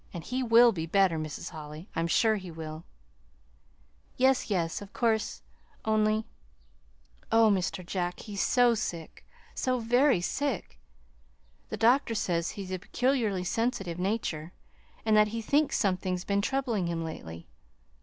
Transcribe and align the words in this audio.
"And 0.15 0.23
he 0.23 0.41
will 0.41 0.71
be 0.71 0.87
better, 0.87 1.19
Mrs. 1.19 1.51
Holly, 1.51 1.87
I'm 1.95 2.07
sure 2.07 2.35
he 2.37 2.49
will." 2.49 2.85
"Yes, 4.17 4.49
yes, 4.49 4.81
of 4.81 4.93
course, 4.93 5.43
only 5.85 6.25
oh, 7.31 7.51
Mr. 7.51 7.85
Jack, 7.85 8.21
he's 8.21 8.41
so 8.41 8.73
sick 8.73 9.23
so 9.53 9.77
very 9.77 10.19
sick! 10.19 10.79
The 11.69 11.77
doctor 11.77 12.15
says 12.15 12.49
he's 12.49 12.71
a 12.71 12.79
peculiarly 12.79 13.43
sensitive 13.43 13.99
nature, 13.99 14.53
and 15.05 15.15
that 15.15 15.27
he 15.27 15.39
thinks 15.39 15.77
something's 15.77 16.25
been 16.25 16.41
troubling 16.41 16.87
him 16.87 17.03
lately." 17.05 17.45